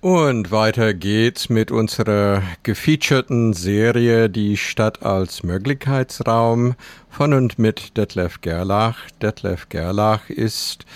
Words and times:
Und 0.00 0.50
weiter 0.50 0.94
geht's 0.94 1.50
mit 1.50 1.70
unserer 1.70 2.42
gefeaturten 2.62 3.52
Serie 3.52 4.30
Die 4.30 4.56
Stadt 4.56 5.02
als 5.02 5.42
Möglichkeitsraum 5.42 6.74
von 7.10 7.34
und 7.34 7.58
mit 7.58 7.98
Detlef 7.98 8.40
Gerlach. 8.40 8.96
Detlef 9.20 9.68
Gerlach 9.68 10.30
ist, 10.30 10.86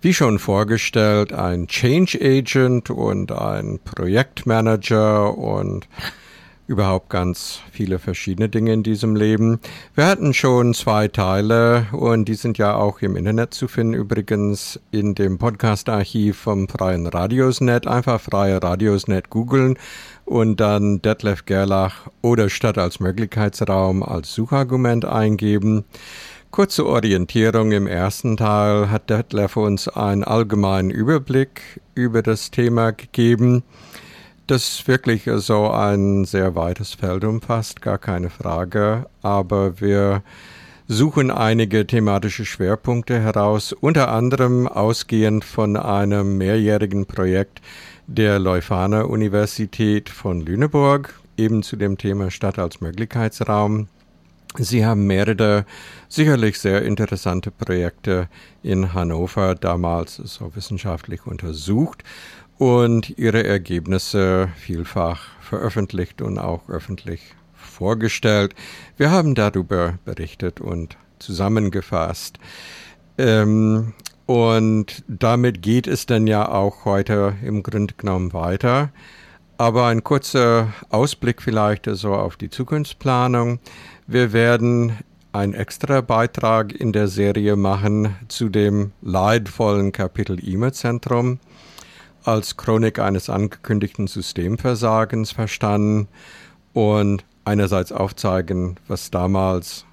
wie 0.00 0.12
schon 0.12 0.40
vorgestellt, 0.40 1.32
ein 1.32 1.68
Change 1.68 2.18
Agent 2.20 2.90
und 2.90 3.30
ein 3.30 3.78
Projektmanager 3.84 5.38
und 5.38 5.86
überhaupt 6.68 7.08
ganz 7.08 7.60
viele 7.72 7.98
verschiedene 7.98 8.50
Dinge 8.50 8.74
in 8.74 8.82
diesem 8.82 9.16
Leben. 9.16 9.58
Wir 9.94 10.06
hatten 10.06 10.34
schon 10.34 10.74
zwei 10.74 11.08
Teile 11.08 11.86
und 11.92 12.26
die 12.26 12.34
sind 12.34 12.58
ja 12.58 12.76
auch 12.76 13.00
im 13.00 13.16
Internet 13.16 13.54
zu 13.54 13.68
finden, 13.68 13.94
übrigens 13.94 14.78
in 14.90 15.14
dem 15.14 15.38
Podcast-Archiv 15.38 16.36
vom 16.36 16.68
Freien 16.68 17.06
Radiosnet. 17.06 17.86
Einfach 17.86 18.20
Freie 18.20 18.62
Radiosnet 18.62 19.30
googeln 19.30 19.78
und 20.26 20.60
dann 20.60 21.00
Detlef 21.00 21.46
Gerlach 21.46 22.08
oder 22.20 22.50
Stadt 22.50 22.76
als 22.76 23.00
Möglichkeitsraum 23.00 24.02
als 24.02 24.34
Suchargument 24.34 25.06
eingeben. 25.06 25.84
Kurze 26.50 26.86
Orientierung 26.86 27.72
im 27.72 27.86
ersten 27.86 28.36
Teil 28.36 28.90
hat 28.90 29.08
Detlef 29.08 29.56
uns 29.56 29.88
einen 29.88 30.22
allgemeinen 30.22 30.90
Überblick 30.90 31.80
über 31.94 32.22
das 32.22 32.50
Thema 32.50 32.90
gegeben 32.90 33.64
das 34.50 34.88
wirklich 34.88 35.28
so 35.36 35.70
ein 35.70 36.24
sehr 36.24 36.54
weites 36.54 36.94
Feld 36.94 37.24
umfasst, 37.24 37.82
gar 37.82 37.98
keine 37.98 38.30
Frage. 38.30 39.06
Aber 39.22 39.80
wir 39.80 40.22
suchen 40.86 41.30
einige 41.30 41.86
thematische 41.86 42.46
Schwerpunkte 42.46 43.20
heraus, 43.20 43.72
unter 43.72 44.10
anderem 44.10 44.66
ausgehend 44.66 45.44
von 45.44 45.76
einem 45.76 46.38
mehrjährigen 46.38 47.06
Projekt 47.06 47.60
der 48.06 48.38
Leuphana 48.38 49.02
Universität 49.02 50.08
von 50.08 50.40
Lüneburg, 50.40 51.20
eben 51.36 51.62
zu 51.62 51.76
dem 51.76 51.98
Thema 51.98 52.30
Stadt 52.30 52.58
als 52.58 52.80
Möglichkeitsraum. 52.80 53.88
Sie 54.56 54.86
haben 54.86 55.06
mehrere 55.06 55.66
sicherlich 56.08 56.58
sehr 56.58 56.82
interessante 56.82 57.50
Projekte 57.50 58.28
in 58.62 58.94
Hannover 58.94 59.54
damals 59.54 60.16
so 60.16 60.56
wissenschaftlich 60.56 61.26
untersucht 61.26 62.02
und 62.58 63.16
ihre 63.18 63.44
Ergebnisse 63.44 64.48
vielfach 64.56 65.28
veröffentlicht 65.40 66.20
und 66.20 66.38
auch 66.38 66.68
öffentlich 66.68 67.34
vorgestellt. 67.54 68.54
Wir 68.96 69.10
haben 69.10 69.34
darüber 69.34 69.98
berichtet 70.04 70.60
und 70.60 70.96
zusammengefasst. 71.18 72.38
Ähm, 73.16 73.94
und 74.26 75.04
damit 75.08 75.62
geht 75.62 75.86
es 75.86 76.06
dann 76.06 76.26
ja 76.26 76.48
auch 76.48 76.84
heute 76.84 77.34
im 77.42 77.62
Grunde 77.62 77.94
genommen 77.96 78.32
weiter. 78.32 78.90
Aber 79.56 79.86
ein 79.86 80.04
kurzer 80.04 80.72
Ausblick 80.90 81.40
vielleicht 81.40 81.86
so 81.86 82.14
auf 82.14 82.36
die 82.36 82.50
Zukunftsplanung. 82.50 83.58
Wir 84.06 84.32
werden 84.32 84.98
einen 85.32 85.54
extra 85.54 86.00
Beitrag 86.00 86.72
in 86.72 86.92
der 86.92 87.08
Serie 87.08 87.56
machen 87.56 88.16
zu 88.28 88.48
dem 88.48 88.92
leidvollen 89.02 89.92
Kapitel 89.92 90.38
E-Mail-Zentrum 90.40 91.38
als 92.28 92.58
Chronik 92.58 92.98
eines 92.98 93.30
angekündigten 93.30 94.06
Systemversagens 94.06 95.32
verstanden 95.32 96.08
und 96.74 97.24
einerseits 97.46 97.90
aufzeigen, 97.90 98.76
was 98.86 99.10
damals 99.10 99.86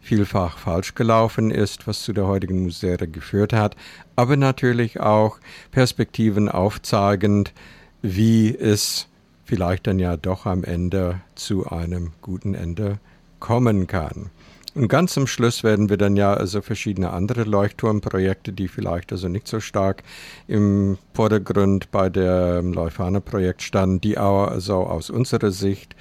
vielfach 0.00 0.56
falsch 0.56 0.94
gelaufen 0.94 1.50
ist, 1.50 1.86
was 1.86 2.02
zu 2.02 2.14
der 2.14 2.26
heutigen 2.26 2.64
Misere 2.64 3.06
geführt 3.06 3.52
hat, 3.52 3.76
aber 4.16 4.38
natürlich 4.38 5.00
auch 5.00 5.38
Perspektiven 5.70 6.48
aufzeigend, 6.48 7.52
wie 8.00 8.56
es 8.56 9.06
vielleicht 9.44 9.86
dann 9.86 9.98
ja 9.98 10.16
doch 10.16 10.46
am 10.46 10.64
Ende 10.64 11.20
zu 11.34 11.66
einem 11.66 12.12
guten 12.22 12.54
Ende 12.54 13.00
kommen 13.38 13.86
kann. 13.86 14.30
Und 14.74 14.88
ganz 14.88 15.12
zum 15.12 15.26
Schluss 15.26 15.62
werden 15.64 15.90
wir 15.90 15.98
dann 15.98 16.16
ja 16.16 16.32
also 16.32 16.62
verschiedene 16.62 17.10
andere 17.10 17.44
Leuchtturmprojekte, 17.44 18.52
die 18.52 18.68
vielleicht 18.68 19.12
also 19.12 19.28
nicht 19.28 19.46
so 19.46 19.60
stark 19.60 20.02
im 20.48 20.96
Vordergrund 21.12 21.90
bei 21.90 22.08
dem 22.08 22.72
Leuphana-Projekt 22.72 23.60
standen, 23.60 24.00
die 24.00 24.16
aber 24.16 24.50
also 24.50 24.76
aus 24.76 25.10
unserer 25.10 25.50
Sicht 25.50 25.94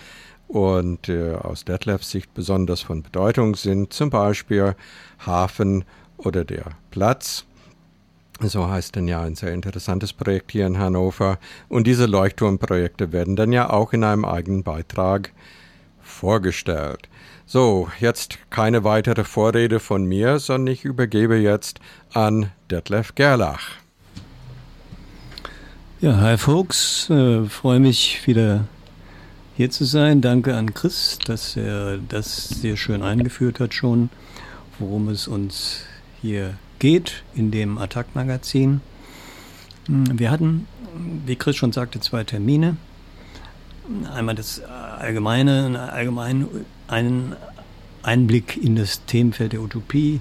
und 0.48 1.10
äh, 1.10 1.34
aus 1.34 1.66
Detlefs 1.66 2.12
Sicht 2.12 2.34
besonders 2.34 2.82
von 2.82 3.04
Bedeutung 3.04 3.56
sind, 3.56 3.92
zum 3.92 4.10
Beispiel 4.10 4.76
Hafen 5.26 5.84
oder 6.18 6.46
der 6.46 6.66
Platz. 6.92 7.46
So 8.40 8.70
heißt 8.70 8.96
dann 8.96 9.08
ja 9.08 9.22
ein 9.22 9.36
sehr 9.36 9.54
interessantes 9.54 10.14
Projekt 10.14 10.52
hier 10.52 10.66
in 10.66 10.80
Hannover. 10.80 11.40
Und 11.68 11.88
diese 11.88 12.06
Leuchtturmprojekte 12.06 13.12
werden 13.12 13.36
dann 13.36 13.52
ja 13.52 13.70
auch 13.70 13.94
in 13.94 14.04
einem 14.04 14.26
eigenen 14.26 14.64
Beitrag 14.64 15.32
vorgestellt. 16.02 17.08
So, 17.54 17.90
jetzt 18.00 18.38
keine 18.50 18.86
weitere 18.86 19.26
Vorrede 19.26 19.82
von 19.82 20.06
mir, 20.06 20.40
sondern 20.40 20.74
ich 20.74 20.86
übergebe 20.86 21.36
jetzt 21.36 21.82
an 22.14 22.50
Detlef 22.70 23.14
Gerlach. 23.14 23.72
Ja, 26.00 26.16
hi 26.22 26.38
Folks, 26.38 27.10
äh, 27.10 27.44
freue 27.44 27.82
mich 27.82 28.26
wieder 28.26 28.64
hier 29.58 29.70
zu 29.70 29.84
sein. 29.84 30.22
Danke 30.22 30.56
an 30.56 30.74
Chris, 30.74 31.20
dass 31.26 31.58
er 31.58 31.98
das 31.98 32.48
sehr 32.48 32.78
schön 32.78 33.04
eingeführt 33.04 33.60
hat 33.60 33.74
schon, 33.74 34.10
worum 34.80 35.10
es 35.10 35.28
uns 35.28 35.82
hier 36.22 36.54
geht 36.80 37.22
in 37.36 37.52
dem 37.52 37.78
Attack-Magazin. 37.80 38.80
Hm, 39.88 40.18
wir 40.18 40.32
hatten, 40.32 40.68
wie 41.26 41.36
Chris 41.36 41.58
schon 41.58 41.74
sagte, 41.74 42.00
zwei 42.00 42.24
Termine. 42.24 42.78
Einmal 44.16 44.36
das 44.36 44.62
allgemeine, 44.64 45.92
allgemein 45.92 46.48
einen 46.92 47.36
Einblick 48.04 48.58
in 48.62 48.76
das 48.76 49.06
Themenfeld 49.06 49.54
der 49.54 49.62
Utopie. 49.62 50.20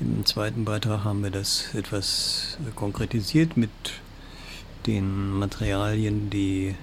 Im 0.00 0.24
zweiten 0.26 0.64
Beitrag 0.64 1.02
haben 1.04 1.22
wir 1.22 1.30
das 1.30 1.74
etwas 1.74 2.58
konkretisiert 2.76 3.56
mit 3.56 3.70
den 4.86 5.30
Materialien, 5.32 6.30
die 6.30 6.74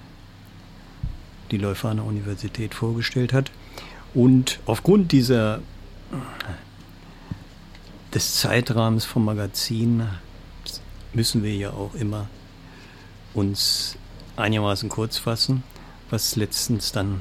die 1.50 1.58
Leuphana 1.58 2.02
Universität 2.02 2.74
vorgestellt 2.74 3.32
hat. 3.32 3.50
Und 4.12 4.58
aufgrund 4.66 5.12
dieser 5.12 5.60
des 8.12 8.40
Zeitrahmens 8.40 9.04
vom 9.04 9.24
Magazin 9.24 10.08
müssen 11.12 11.42
wir 11.42 11.54
ja 11.54 11.70
auch 11.70 11.94
immer 11.94 12.28
uns 13.34 13.96
einigermaßen 14.36 14.88
kurz 14.88 15.18
fassen, 15.18 15.62
was 16.10 16.36
letztens 16.36 16.92
dann 16.92 17.20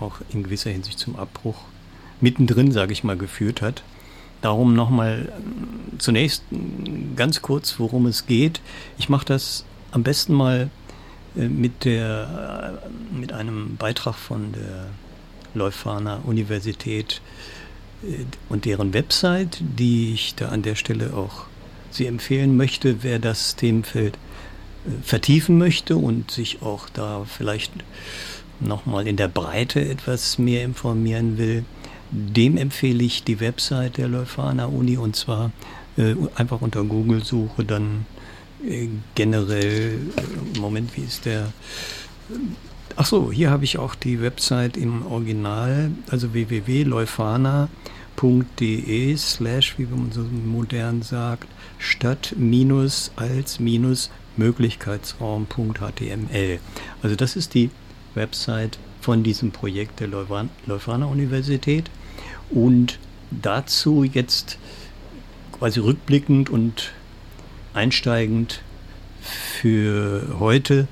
auch 0.00 0.16
in 0.32 0.42
gewisser 0.42 0.70
Hinsicht 0.70 0.98
zum 0.98 1.16
Abbruch 1.16 1.56
mittendrin, 2.20 2.72
sage 2.72 2.92
ich 2.92 3.04
mal, 3.04 3.16
geführt 3.16 3.62
hat. 3.62 3.82
Darum 4.42 4.74
nochmal 4.74 5.28
äh, 5.28 5.98
zunächst 5.98 6.44
ganz 7.16 7.42
kurz, 7.42 7.78
worum 7.78 8.06
es 8.06 8.26
geht. 8.26 8.60
Ich 8.98 9.08
mache 9.08 9.26
das 9.26 9.64
am 9.92 10.02
besten 10.02 10.34
mal 10.34 10.70
äh, 11.36 11.48
mit, 11.48 11.84
der, 11.84 12.80
äh, 12.84 13.16
mit 13.16 13.32
einem 13.32 13.76
Beitrag 13.76 14.14
von 14.14 14.52
der 14.52 14.86
Leuphana 15.54 16.20
Universität 16.24 17.22
und 18.50 18.66
deren 18.66 18.92
Website, 18.92 19.58
die 19.60 20.12
ich 20.12 20.34
da 20.34 20.50
an 20.50 20.60
der 20.60 20.74
Stelle 20.74 21.14
auch 21.14 21.46
Sie 21.90 22.04
empfehlen 22.04 22.54
möchte, 22.54 23.02
wer 23.02 23.18
das 23.18 23.56
Themenfeld 23.56 24.18
vertiefen 25.02 25.56
möchte 25.56 25.96
und 25.96 26.30
sich 26.30 26.60
auch 26.60 26.90
da 26.90 27.24
vielleicht 27.24 27.72
nochmal 28.60 29.06
in 29.06 29.16
der 29.16 29.28
Breite 29.28 29.86
etwas 29.86 30.38
mehr 30.38 30.64
informieren 30.64 31.38
will, 31.38 31.64
dem 32.10 32.56
empfehle 32.56 33.04
ich 33.04 33.22
die 33.24 33.40
Website 33.40 33.98
der 33.98 34.08
Leuphana 34.08 34.64
Uni 34.66 34.96
und 34.96 35.14
zwar 35.16 35.50
äh, 35.96 36.14
einfach 36.34 36.60
unter 36.60 36.82
Google 36.84 37.24
suche 37.24 37.64
dann 37.64 38.06
äh, 38.64 38.86
generell, 39.14 39.98
äh, 40.16 40.22
Moment, 40.58 40.96
wie 40.96 41.02
ist 41.02 41.24
der? 41.24 41.52
Ach 42.96 43.06
so, 43.06 43.30
hier 43.32 43.50
habe 43.50 43.64
ich 43.64 43.78
auch 43.78 43.94
die 43.94 44.20
Website 44.20 44.76
im 44.76 45.06
Original, 45.06 45.92
also 46.08 46.32
www.leuphana.de 46.32 49.16
slash, 49.16 49.78
wie 49.78 49.86
man 49.86 50.10
so 50.12 50.22
modern 50.22 51.02
sagt, 51.02 51.48
statt 51.78 52.34
minus 52.38 53.12
als 53.16 53.60
minus 53.60 54.10
Möglichkeitsraum.html. 54.36 56.58
Also 57.02 57.16
das 57.16 57.36
ist 57.36 57.54
die 57.54 57.70
Website 58.16 58.78
von 59.00 59.22
diesem 59.22 59.52
Projekt 59.52 60.00
der 60.00 60.08
Leuphana 60.08 61.06
Universität. 61.06 61.90
Und 62.50 62.98
dazu 63.30 64.04
jetzt 64.04 64.58
quasi 65.52 65.80
rückblickend 65.80 66.50
und 66.50 66.92
einsteigend 67.74 68.62
für 69.20 70.36
heute, 70.38 70.88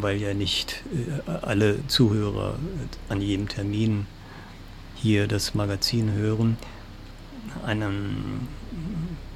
weil 0.00 0.18
ja 0.18 0.34
nicht 0.34 0.82
äh, 1.26 1.30
alle 1.42 1.86
Zuhörer 1.86 2.58
an 3.08 3.20
jedem 3.20 3.48
Termin 3.48 4.06
hier 4.96 5.26
das 5.26 5.54
Magazin 5.54 6.12
hören, 6.12 6.56
eine 7.64 7.90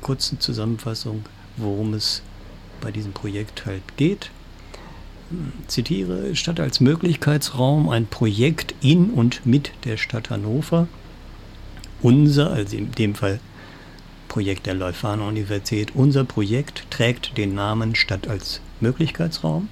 kurze 0.00 0.38
Zusammenfassung, 0.38 1.24
worum 1.56 1.94
es 1.94 2.22
bei 2.80 2.90
diesem 2.90 3.12
Projekt 3.12 3.64
halt 3.64 3.82
geht. 3.96 4.30
Zitiere, 5.68 6.34
Stadt 6.36 6.60
als 6.60 6.80
Möglichkeitsraum, 6.80 7.88
ein 7.88 8.06
Projekt 8.06 8.74
in 8.80 9.10
und 9.10 9.46
mit 9.46 9.72
der 9.84 9.96
Stadt 9.96 10.30
Hannover. 10.30 10.88
Unser, 12.02 12.50
also 12.50 12.76
in 12.76 12.92
dem 12.92 13.14
Fall 13.14 13.40
Projekt 14.28 14.66
der 14.66 14.74
Leuphana 14.74 15.28
Universität, 15.28 15.92
unser 15.94 16.24
Projekt 16.24 16.86
trägt 16.90 17.38
den 17.38 17.54
Namen 17.54 17.94
Stadt 17.94 18.26
als 18.26 18.60
Möglichkeitsraum. 18.80 19.68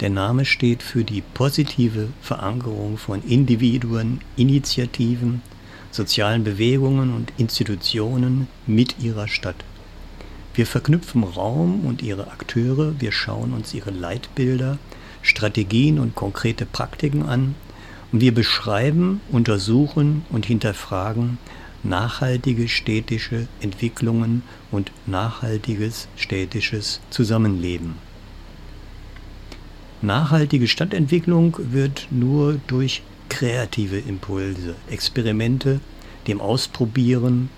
Der 0.00 0.10
Name 0.10 0.44
steht 0.44 0.82
für 0.82 1.04
die 1.04 1.22
positive 1.22 2.08
Verankerung 2.20 2.98
von 2.98 3.22
Individuen, 3.22 4.20
Initiativen, 4.36 5.40
sozialen 5.90 6.44
Bewegungen 6.44 7.14
und 7.14 7.32
Institutionen 7.38 8.48
mit 8.66 8.98
ihrer 8.98 9.28
Stadt. 9.28 9.64
Wir 10.56 10.66
verknüpfen 10.66 11.22
Raum 11.22 11.84
und 11.84 12.00
ihre 12.02 12.28
Akteure, 12.30 12.98
wir 12.98 13.12
schauen 13.12 13.52
uns 13.52 13.74
ihre 13.74 13.90
Leitbilder, 13.90 14.78
Strategien 15.20 15.98
und 15.98 16.14
konkrete 16.14 16.64
Praktiken 16.64 17.24
an 17.24 17.54
und 18.10 18.22
wir 18.22 18.32
beschreiben, 18.32 19.20
untersuchen 19.30 20.24
und 20.30 20.46
hinterfragen 20.46 21.36
nachhaltige 21.82 22.68
städtische 22.68 23.48
Entwicklungen 23.60 24.42
und 24.70 24.92
nachhaltiges 25.04 26.08
städtisches 26.16 27.00
Zusammenleben. 27.10 27.96
Nachhaltige 30.00 30.68
Stadtentwicklung 30.68 31.58
wird 31.58 32.08
nur 32.10 32.58
durch 32.66 33.02
kreative 33.28 33.98
Impulse, 33.98 34.74
Experimente, 34.88 35.80
dem 36.26 36.40
Ausprobieren 36.40 37.50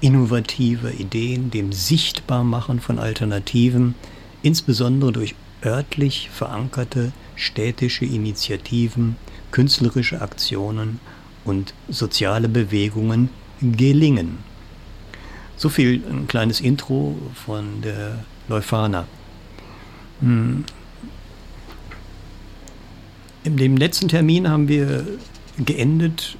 innovativer 0.00 0.92
Ideen, 0.92 1.50
dem 1.50 1.72
Sichtbarmachen 1.72 2.80
von 2.80 2.98
Alternativen, 2.98 3.94
insbesondere 4.42 5.12
durch 5.12 5.34
örtlich 5.64 6.30
verankerte 6.30 7.12
städtische 7.34 8.04
Initiativen, 8.04 9.16
künstlerische 9.50 10.20
Aktionen 10.20 11.00
und 11.44 11.74
soziale 11.88 12.48
Bewegungen 12.48 13.30
gelingen. 13.60 14.38
So 15.56 15.68
viel 15.68 16.02
ein 16.10 16.26
kleines 16.28 16.60
Intro 16.60 17.16
von 17.34 17.80
der 17.82 18.24
Leuphana. 18.48 19.06
Hm. 20.20 20.64
In 23.44 23.56
dem 23.56 23.76
letzten 23.76 24.08
Termin 24.08 24.48
haben 24.48 24.68
wir 24.68 25.06
geendet 25.64 26.36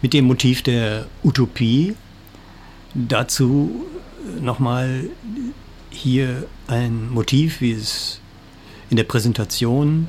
mit 0.00 0.12
dem 0.12 0.26
Motiv 0.26 0.62
der 0.62 1.06
Utopie, 1.24 1.94
Dazu 2.94 3.86
nochmal 4.40 5.04
hier 5.90 6.46
ein 6.66 7.10
Motiv, 7.10 7.60
wie 7.60 7.72
es 7.72 8.20
in 8.90 8.96
der 8.96 9.04
Präsentation 9.04 10.08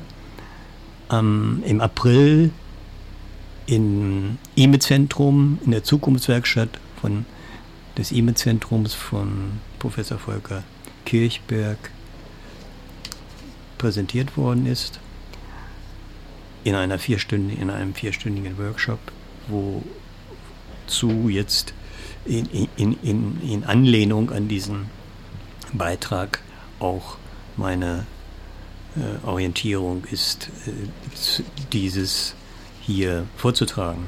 ähm, 1.10 1.62
im 1.66 1.80
April 1.80 2.50
im 3.66 4.38
IME-Zentrum, 4.56 5.58
in 5.64 5.70
der 5.70 5.84
Zukunftswerkstatt 5.84 6.70
von, 7.00 7.24
des 7.96 8.10
IME-Zentrums 8.10 8.94
von 8.94 9.60
Professor 9.78 10.18
Volker 10.18 10.64
Kirchberg 11.04 11.78
präsentiert 13.78 14.36
worden 14.36 14.66
ist. 14.66 14.98
In, 16.64 16.74
einer 16.74 16.98
vierstündigen, 16.98 17.62
in 17.62 17.70
einem 17.70 17.94
vierstündigen 17.94 18.58
Workshop, 18.58 18.98
wozu 19.48 21.28
jetzt 21.28 21.72
in, 22.24 22.68
in, 22.76 22.96
in, 23.02 23.40
in 23.42 23.64
Anlehnung 23.64 24.30
an 24.30 24.48
diesen 24.48 24.86
Beitrag 25.72 26.42
auch 26.78 27.16
meine 27.56 28.06
äh, 28.96 29.26
Orientierung 29.26 30.04
ist, 30.10 30.50
äh, 30.66 31.42
dieses 31.72 32.34
hier 32.80 33.26
vorzutragen. 33.36 34.06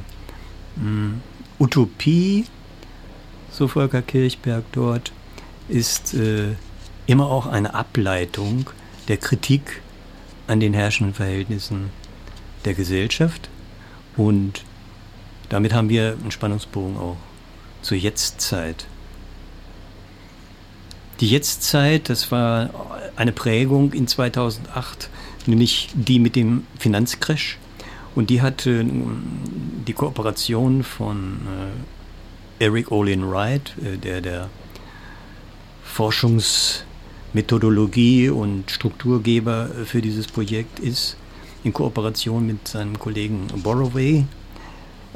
Mm, 0.76 1.14
Utopie, 1.58 2.46
so 3.50 3.68
Volker 3.68 4.02
Kirchberg 4.02 4.64
dort, 4.72 5.12
ist 5.68 6.14
äh, 6.14 6.54
immer 7.06 7.26
auch 7.26 7.46
eine 7.46 7.74
Ableitung 7.74 8.70
der 9.08 9.16
Kritik 9.16 9.82
an 10.46 10.60
den 10.60 10.74
herrschenden 10.74 11.14
Verhältnissen 11.14 11.90
der 12.64 12.74
Gesellschaft 12.74 13.48
und 14.16 14.64
damit 15.48 15.72
haben 15.72 15.88
wir 15.88 16.16
einen 16.20 16.30
Spannungsbogen 16.30 16.96
auch 16.96 17.16
zur 17.82 17.98
Jetztzeit. 17.98 18.86
Die 21.20 21.28
Jetztzeit, 21.28 22.08
das 22.08 22.32
war 22.32 22.70
eine 23.16 23.32
Prägung 23.32 23.92
in 23.92 24.08
2008, 24.08 25.10
nämlich 25.46 25.90
die 25.94 26.18
mit 26.18 26.34
dem 26.34 26.66
Finanzcrash. 26.78 27.58
Und 28.14 28.30
die 28.30 28.40
hatte 28.42 28.84
die 29.86 29.92
Kooperation 29.92 30.82
von 30.82 31.38
äh, 32.60 32.64
Eric 32.64 32.90
Olin 32.90 33.30
Wright, 33.30 33.74
äh, 33.82 33.96
der 33.96 34.20
der 34.20 34.50
Forschungsmethodologie 35.84 38.30
und 38.30 38.68
Strukturgeber 38.70 39.70
für 39.84 40.02
dieses 40.02 40.26
Projekt 40.26 40.80
ist, 40.80 41.16
in 41.64 41.72
Kooperation 41.72 42.46
mit 42.46 42.66
seinem 42.66 42.98
Kollegen 42.98 43.46
Borroway, 43.62 44.24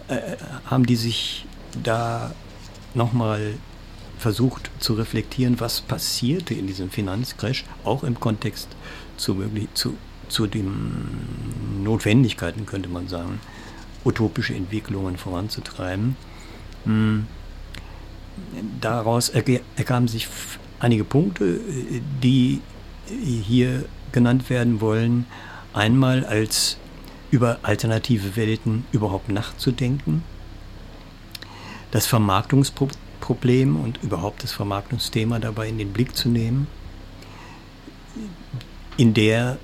äh, 0.09 0.37
haben 0.67 0.87
die 0.87 0.97
sich 0.97 1.45
da 1.83 2.33
nochmal 2.97 3.55
versucht 4.19 4.71
zu 4.79 4.95
reflektieren, 4.95 5.61
was 5.61 5.81
passierte 5.81 6.55
in 6.55 6.67
diesem 6.67 6.91
Finanzcrash, 6.91 7.65
auch 7.85 8.03
im 8.03 8.19
Kontext 8.19 8.69
zu, 9.17 9.37
zu, 9.75 9.95
zu 10.29 10.47
den 10.47 11.85
Notwendigkeiten, 11.85 12.67
könnte 12.67 12.89
man 12.89 13.09
sagen, 13.09 13.41
utopische 14.05 14.55
Entwicklungen 14.55 15.17
voranzutreiben. 15.17 16.17
Hm. 16.85 17.27
Daraus 18.81 19.31
ergaben 19.31 20.09
sich 20.09 20.29
einige 20.79 21.05
Punkte, 21.05 21.61
die 22.23 22.61
hier 23.09 23.85
genannt 24.13 24.51
werden 24.51 24.81
wollen. 24.81 25.27
Einmal 25.73 26.25
als 26.25 26.77
über 27.31 27.59
alternative 27.63 28.37
Welten 28.37 28.85
überhaupt 28.93 29.31
nachzudenken, 29.31 30.23
das 31.97 32.07
Vermarktungsproblem 32.07 33.75
und 33.75 34.03
überhaupt 34.03 34.43
das 34.43 34.53
Vermarktungsthema 34.53 35.39
dabei 35.39 35.67
in 35.67 35.79
den 35.79 35.95
Blick 35.95 36.15
zu 36.15 36.29
nehmen, 36.29 36.67
in 38.99 39.15
der 39.15 39.57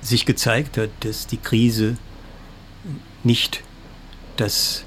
sich 0.00 0.26
gezeigt 0.26 0.78
hat, 0.78 0.90
dass 1.00 1.26
die 1.26 1.38
Krise 1.38 1.96
nicht 3.24 3.64
das 4.36 4.84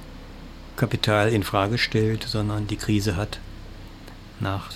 Kapital 0.78 1.34
in 1.34 1.44
Frage 1.44 1.78
stellt, 1.78 2.24
sondern 2.24 2.66
die 2.66 2.78
Krise 2.78 3.18
hat 3.18 3.42
nach 4.40 4.70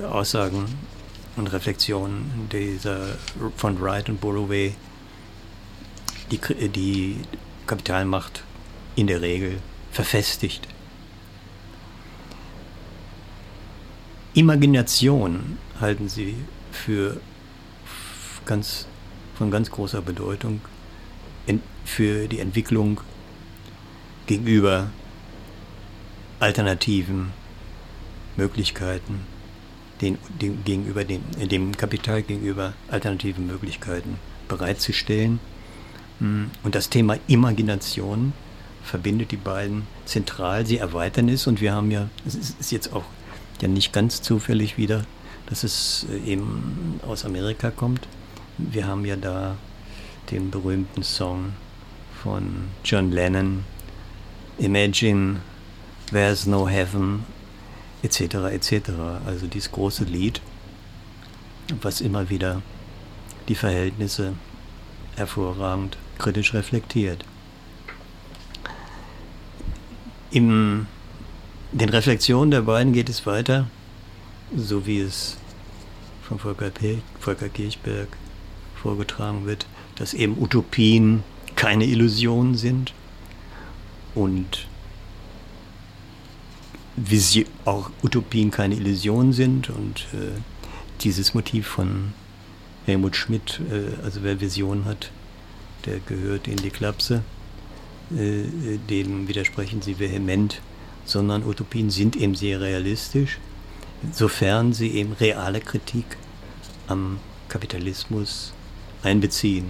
Aussagen 0.00 0.66
und 1.34 1.48
Reflexionen 1.48 2.48
dieser 2.52 3.18
von 3.56 3.80
Wright 3.80 4.08
und 4.08 4.20
Borroway 4.20 4.76
die, 6.30 6.38
die 6.68 7.16
Kapitalmacht 7.66 8.44
in 8.94 9.08
der 9.08 9.22
Regel 9.22 9.58
verfestigt. 9.92 10.66
Imagination 14.34 15.58
halten 15.80 16.08
sie 16.08 16.34
für 16.72 17.20
ganz, 18.44 18.86
von 19.36 19.50
ganz 19.50 19.70
großer 19.70 20.02
Bedeutung 20.02 20.60
für 21.84 22.28
die 22.28 22.38
Entwicklung 22.38 23.00
gegenüber 24.26 24.90
alternativen 26.40 27.32
Möglichkeiten, 28.36 29.20
den, 30.00 30.18
den, 30.40 30.64
gegenüber 30.64 31.04
dem, 31.04 31.22
dem 31.48 31.76
Kapital 31.76 32.22
gegenüber 32.22 32.72
alternativen 32.88 33.46
Möglichkeiten 33.46 34.18
bereitzustellen. 34.48 35.38
Hm, 36.18 36.50
und 36.62 36.74
das 36.74 36.88
Thema 36.88 37.18
Imagination 37.26 38.32
verbindet 38.84 39.30
die 39.30 39.36
beiden 39.36 39.86
zentral, 40.04 40.66
sie 40.66 40.78
erweitern 40.78 41.28
es 41.28 41.46
und 41.46 41.60
wir 41.60 41.72
haben 41.72 41.90
ja, 41.90 42.08
es 42.26 42.34
ist 42.34 42.72
jetzt 42.72 42.92
auch 42.92 43.04
ja 43.60 43.68
nicht 43.68 43.92
ganz 43.92 44.22
zufällig 44.22 44.76
wieder, 44.76 45.04
dass 45.46 45.64
es 45.64 46.06
äh, 46.10 46.30
eben 46.32 47.00
aus 47.06 47.24
Amerika 47.24 47.70
kommt. 47.70 48.06
Wir 48.58 48.86
haben 48.86 49.04
ja 49.04 49.16
da 49.16 49.56
den 50.30 50.50
berühmten 50.50 51.02
Song 51.02 51.52
von 52.22 52.68
John 52.84 53.10
Lennon, 53.10 53.64
Imagine 54.58 55.40
There's 56.10 56.46
No 56.46 56.68
Heaven, 56.68 57.24
etc. 58.02 58.20
etc. 58.52 58.90
Also 59.26 59.46
dieses 59.46 59.72
große 59.72 60.04
Lied, 60.04 60.40
was 61.80 62.00
immer 62.00 62.28
wieder 62.28 62.62
die 63.48 63.54
Verhältnisse 63.54 64.34
hervorragend 65.16 65.96
kritisch 66.18 66.54
reflektiert. 66.54 67.24
In 70.32 70.86
den 71.72 71.90
Reflexionen 71.90 72.50
der 72.50 72.62
beiden 72.62 72.94
geht 72.94 73.10
es 73.10 73.26
weiter, 73.26 73.68
so 74.56 74.86
wie 74.86 75.00
es 75.00 75.36
von 76.26 76.38
Volker 76.38 76.70
Volker 77.20 77.50
Kirchberg 77.50 78.08
vorgetragen 78.74 79.44
wird, 79.44 79.66
dass 79.96 80.14
eben 80.14 80.40
Utopien 80.40 81.22
keine 81.54 81.84
Illusionen 81.84 82.54
sind 82.54 82.94
und 84.14 84.66
Vision, 86.96 87.46
auch 87.66 87.90
Utopien 88.02 88.50
keine 88.50 88.76
Illusionen 88.76 89.34
sind 89.34 89.68
und 89.68 90.06
äh, 90.14 90.40
dieses 91.02 91.34
Motiv 91.34 91.66
von 91.66 92.14
Helmut 92.86 93.16
Schmidt, 93.16 93.60
äh, 93.70 94.02
also 94.02 94.22
wer 94.22 94.40
Vision 94.40 94.86
hat, 94.86 95.10
der 95.84 95.98
gehört 95.98 96.48
in 96.48 96.56
die 96.56 96.70
Klapse, 96.70 97.22
dem 98.12 99.28
widersprechen 99.28 99.82
sie 99.82 99.98
vehement, 99.98 100.60
sondern 101.04 101.44
Utopien 101.44 101.90
sind 101.90 102.16
eben 102.16 102.34
sehr 102.34 102.60
realistisch, 102.60 103.38
sofern 104.12 104.72
sie 104.72 104.90
eben 104.92 105.12
reale 105.12 105.60
Kritik 105.60 106.04
am 106.86 107.18
Kapitalismus 107.48 108.52
einbeziehen. 109.02 109.66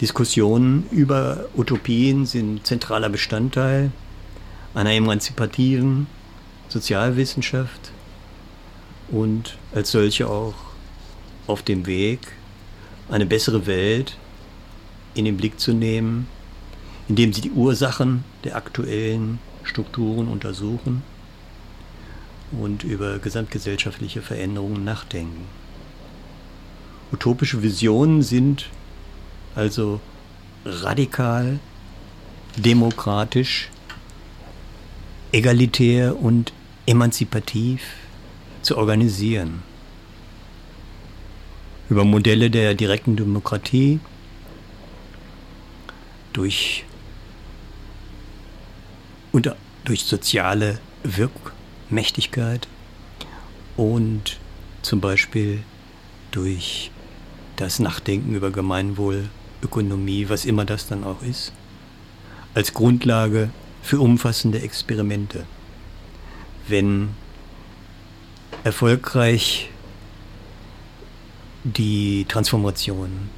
Diskussionen 0.00 0.86
über 0.90 1.46
Utopien 1.56 2.26
sind 2.26 2.66
zentraler 2.66 3.08
Bestandteil 3.08 3.92
einer 4.74 4.92
emanzipativen 4.92 6.06
Sozialwissenschaft 6.68 7.92
und 9.10 9.56
als 9.74 9.90
solche 9.90 10.28
auch 10.28 10.54
auf 11.46 11.62
dem 11.62 11.86
Weg, 11.86 12.20
eine 13.10 13.26
bessere 13.26 13.66
Welt 13.66 14.16
in 15.14 15.24
den 15.24 15.36
Blick 15.36 15.60
zu 15.60 15.72
nehmen, 15.72 16.26
indem 17.12 17.34
sie 17.34 17.42
die 17.42 17.50
Ursachen 17.50 18.24
der 18.42 18.56
aktuellen 18.56 19.38
Strukturen 19.64 20.28
untersuchen 20.28 21.02
und 22.52 22.84
über 22.84 23.18
gesamtgesellschaftliche 23.18 24.22
Veränderungen 24.22 24.82
nachdenken. 24.82 25.44
Utopische 27.12 27.62
Visionen 27.62 28.22
sind 28.22 28.70
also 29.54 30.00
radikal, 30.64 31.58
demokratisch, 32.56 33.68
egalitär 35.32 36.18
und 36.18 36.54
emanzipativ 36.86 37.82
zu 38.62 38.78
organisieren. 38.78 39.62
Über 41.90 42.06
Modelle 42.06 42.48
der 42.50 42.72
direkten 42.72 43.16
Demokratie, 43.16 44.00
durch, 46.32 46.86
und 49.32 49.54
durch 49.84 50.04
soziale 50.04 50.78
Wirkmächtigkeit 51.02 52.68
und 53.76 54.38
zum 54.82 55.00
Beispiel 55.00 55.62
durch 56.30 56.90
das 57.56 57.78
Nachdenken 57.78 58.34
über 58.34 58.50
Gemeinwohl, 58.50 59.28
Ökonomie, 59.62 60.28
was 60.28 60.44
immer 60.44 60.64
das 60.64 60.86
dann 60.86 61.04
auch 61.04 61.22
ist, 61.22 61.52
als 62.54 62.74
Grundlage 62.74 63.50
für 63.82 64.00
umfassende 64.00 64.60
Experimente. 64.60 65.46
Wenn 66.68 67.10
erfolgreich 68.64 69.70
die 71.64 72.24
Transformation 72.28 73.30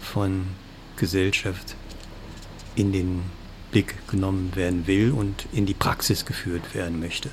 von 0.00 0.46
Gesellschaft 0.96 1.76
in 2.74 2.92
den 2.92 3.22
Blick 3.70 3.94
genommen 4.08 4.52
werden 4.54 4.86
will 4.86 5.12
und 5.12 5.46
in 5.52 5.66
die 5.66 5.74
Praxis 5.74 6.24
geführt 6.24 6.74
werden 6.74 7.00
möchte. 7.00 7.30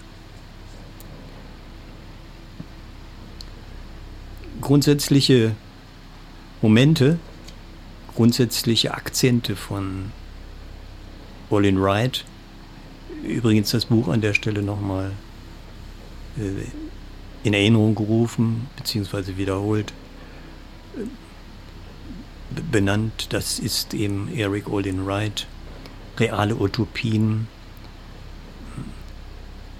Grundsätzliche 4.61 5.55
Momente, 6.61 7.19
grundsätzliche 8.15 8.93
Akzente 8.93 9.55
von 9.55 10.11
Olin 11.49 11.81
Wright 11.81 12.25
übrigens 13.23 13.71
das 13.71 13.85
Buch 13.85 14.07
an 14.07 14.21
der 14.21 14.33
Stelle 14.33 14.61
nochmal 14.61 15.11
äh, 16.37 16.65
in 17.43 17.53
Erinnerung 17.53 17.95
gerufen, 17.95 18.67
beziehungsweise 18.77 19.37
wiederholt 19.37 19.93
äh, 20.97 21.05
benannt. 22.71 23.27
Das 23.29 23.59
ist 23.59 23.93
eben 23.93 24.29
Eric 24.35 24.69
Olin 24.69 25.05
Wright, 25.05 25.47
Reale 26.17 26.55
Utopien, 26.55 27.47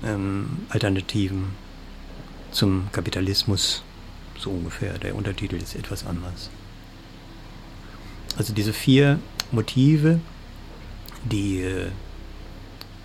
ähm, 0.03 0.65
Alternativen 0.69 1.45
zum 2.51 2.89
Kapitalismus, 2.91 3.83
so 4.37 4.51
ungefähr. 4.51 4.97
Der 4.97 5.15
Untertitel 5.15 5.55
ist 5.55 5.75
etwas 5.75 6.05
anders. 6.05 6.49
Also 8.37 8.53
diese 8.53 8.73
vier 8.73 9.19
Motive, 9.51 10.19
die 11.23 11.61
äh, 11.61 11.91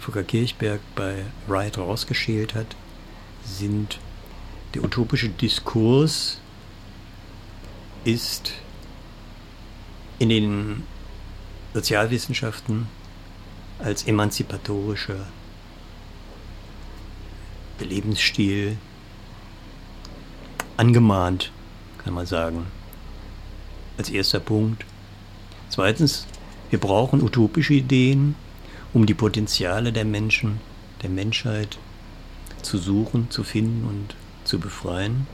Volker 0.00 0.24
Kirchberg 0.24 0.80
bei 0.94 1.24
Wright 1.46 1.78
rausgeschält 1.78 2.54
hat, 2.54 2.74
sind 3.44 3.98
der 4.74 4.84
utopische 4.84 5.28
Diskurs 5.28 6.40
ist 8.04 8.52
in 10.18 10.28
den 10.28 10.82
Sozialwissenschaften 11.74 12.86
als 13.82 14.04
emanzipatorischer 14.04 15.26
Lebensstil 17.80 18.76
angemahnt, 20.76 21.50
kann 21.98 22.14
man 22.14 22.26
sagen. 22.26 22.66
Als 23.96 24.10
erster 24.10 24.40
Punkt. 24.40 24.84
Zweitens, 25.68 26.26
wir 26.70 26.78
brauchen 26.78 27.22
utopische 27.22 27.74
Ideen, 27.74 28.34
um 28.92 29.06
die 29.06 29.14
Potenziale 29.14 29.92
der 29.92 30.04
Menschen, 30.04 30.60
der 31.02 31.10
Menschheit 31.10 31.78
zu 32.62 32.78
suchen, 32.78 33.30
zu 33.30 33.44
finden 33.44 33.86
und 33.86 34.14
zu 34.44 34.58
befreien. 34.58 35.26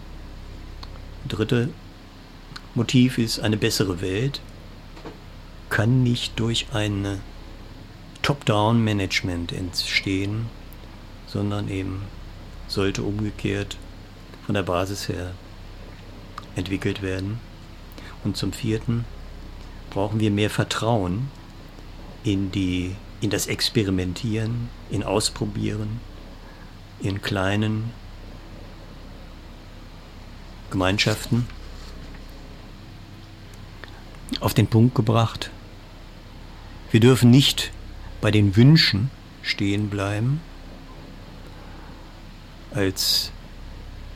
Dritte 1.28 1.70
Motiv 2.74 3.18
ist 3.18 3.40
eine 3.40 3.56
bessere 3.56 4.00
Welt, 4.00 4.40
kann 5.70 6.02
nicht 6.02 6.38
durch 6.38 6.66
ein 6.72 7.20
Top-Down-Management 8.26 9.52
entstehen, 9.52 10.46
sondern 11.28 11.68
eben 11.68 12.02
sollte 12.66 13.04
umgekehrt 13.04 13.76
von 14.44 14.56
der 14.56 14.64
Basis 14.64 15.08
her 15.08 15.30
entwickelt 16.56 17.02
werden. 17.02 17.38
Und 18.24 18.36
zum 18.36 18.52
vierten 18.52 19.04
brauchen 19.90 20.18
wir 20.18 20.32
mehr 20.32 20.50
Vertrauen 20.50 21.30
in 22.24 22.50
die 22.50 22.96
in 23.20 23.30
das 23.30 23.46
Experimentieren, 23.46 24.70
in 24.90 25.04
Ausprobieren, 25.04 26.00
in 26.98 27.22
kleinen 27.22 27.92
Gemeinschaften 30.72 31.46
auf 34.40 34.52
den 34.52 34.66
Punkt 34.66 34.96
gebracht. 34.96 35.52
Wir 36.90 36.98
dürfen 36.98 37.30
nicht 37.30 37.70
bei 38.26 38.32
den 38.32 38.56
Wünschen 38.56 39.08
stehen 39.42 39.88
bleiben 39.88 40.40
als 42.74 43.30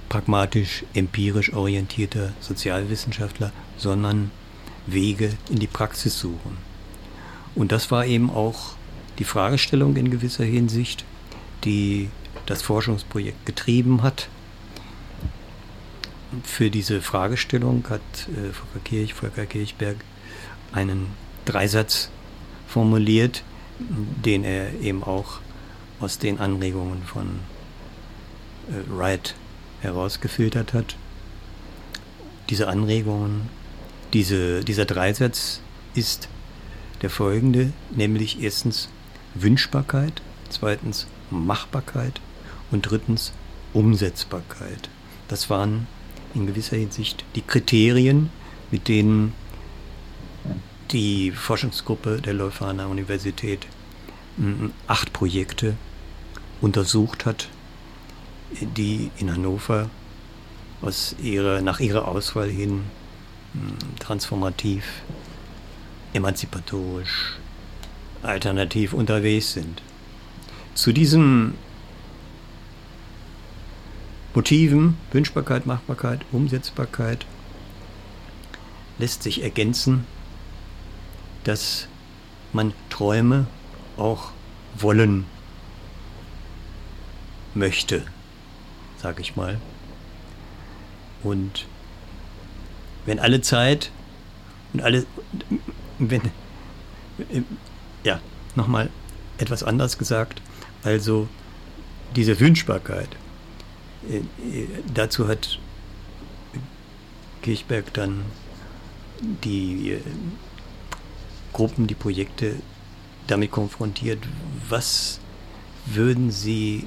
pragmatisch, 0.08 0.82
empirisch 0.94 1.52
orientierter 1.52 2.32
Sozialwissenschaftler, 2.40 3.52
sondern 3.78 4.32
Wege 4.88 5.34
in 5.48 5.60
die 5.60 5.68
Praxis 5.68 6.18
suchen. 6.18 6.58
Und 7.54 7.70
das 7.70 7.92
war 7.92 8.04
eben 8.04 8.30
auch 8.30 8.74
die 9.20 9.24
Fragestellung 9.24 9.94
in 9.94 10.10
gewisser 10.10 10.42
Hinsicht, 10.44 11.04
die 11.62 12.10
das 12.46 12.62
Forschungsprojekt 12.62 13.46
getrieben 13.46 14.02
hat. 14.02 14.28
Für 16.42 16.68
diese 16.68 17.00
Fragestellung 17.00 17.84
hat 17.88 18.00
äh, 18.26 18.52
Volker, 18.52 18.80
Kirch, 18.82 19.14
Volker 19.14 19.46
Kirchberg 19.46 19.98
einen 20.72 21.06
Dreisatz 21.44 22.10
formuliert, 22.66 23.44
den 24.24 24.44
er 24.44 24.78
eben 24.80 25.02
auch 25.02 25.40
aus 26.00 26.18
den 26.18 26.38
Anregungen 26.38 27.02
von 27.02 27.40
äh, 28.68 28.90
Wright 28.90 29.34
herausgefiltert 29.80 30.72
hat. 30.72 30.96
Diese 32.48 32.68
Anregungen, 32.68 33.48
diese, 34.12 34.64
dieser 34.64 34.84
Dreisatz 34.84 35.60
ist 35.94 36.28
der 37.02 37.10
folgende, 37.10 37.72
nämlich 37.90 38.42
erstens 38.42 38.88
Wünschbarkeit, 39.34 40.20
zweitens 40.48 41.06
Machbarkeit 41.30 42.20
und 42.70 42.82
drittens 42.82 43.32
Umsetzbarkeit. 43.72 44.88
Das 45.28 45.48
waren 45.48 45.86
in 46.34 46.46
gewisser 46.46 46.76
Hinsicht 46.76 47.24
die 47.34 47.42
Kriterien, 47.42 48.30
mit 48.70 48.88
denen 48.88 49.32
die 50.92 51.30
Forschungsgruppe 51.30 52.20
der 52.20 52.34
Leuphana 52.34 52.86
Universität 52.86 53.66
acht 54.86 55.12
Projekte 55.12 55.76
untersucht 56.60 57.26
hat, 57.26 57.48
die 58.76 59.10
in 59.18 59.30
Hannover 59.30 59.90
aus 60.82 61.14
ihrer, 61.22 61.60
nach 61.60 61.80
ihrer 61.80 62.08
Auswahl 62.08 62.48
hin 62.48 62.82
hm, 63.52 63.98
transformativ, 63.98 64.84
emanzipatorisch, 66.14 67.36
alternativ 68.22 68.92
unterwegs 68.92 69.52
sind. 69.52 69.82
Zu 70.74 70.92
diesen 70.92 71.54
Motiven, 74.34 74.96
Wünschbarkeit, 75.12 75.66
Machbarkeit, 75.66 76.20
Umsetzbarkeit, 76.32 77.26
lässt 78.98 79.22
sich 79.22 79.42
ergänzen, 79.42 80.06
dass 81.44 81.88
man 82.52 82.72
Träume 82.88 83.46
auch 83.96 84.30
wollen 84.78 85.26
möchte, 87.54 88.04
sage 88.98 89.20
ich 89.20 89.36
mal. 89.36 89.60
Und 91.22 91.66
wenn 93.06 93.18
alle 93.18 93.40
Zeit 93.40 93.90
und 94.72 94.82
alle, 94.82 95.06
wenn, 95.98 96.22
ja, 98.04 98.20
nochmal 98.54 98.90
etwas 99.38 99.62
anders 99.62 99.98
gesagt, 99.98 100.40
also 100.82 101.28
diese 102.16 102.38
Wünschbarkeit, 102.40 103.08
äh, 104.08 104.22
dazu 104.92 105.28
hat 105.28 105.58
Kirchberg 107.42 107.92
dann 107.94 108.24
die 109.20 109.92
äh, 109.92 110.00
Gruppen, 111.60 111.86
die 111.86 111.94
Projekte 111.94 112.54
damit 113.26 113.50
konfrontiert, 113.50 114.18
was 114.70 115.20
würden 115.84 116.30
sie 116.30 116.86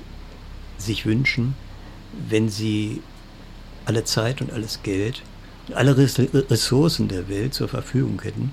sich 0.79 1.05
wünschen, 1.05 1.53
wenn 2.27 2.49
sie 2.49 3.03
alle 3.85 4.03
Zeit 4.03 4.41
und 4.41 4.51
alles 4.51 4.81
Geld 4.81 5.21
und 5.67 5.75
alle 5.75 5.95
Ressourcen 5.95 7.07
der 7.07 7.29
Welt 7.29 7.53
zur 7.53 7.67
Verfügung 7.67 8.19
hätten, 8.23 8.51